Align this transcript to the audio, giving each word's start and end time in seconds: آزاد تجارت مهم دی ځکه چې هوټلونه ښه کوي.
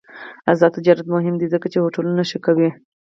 آزاد 0.51 0.71
تجارت 0.77 1.07
مهم 1.15 1.35
دی 1.39 1.47
ځکه 1.53 1.67
چې 1.73 1.77
هوټلونه 1.83 2.23
ښه 2.29 2.39
کوي. 2.45 2.69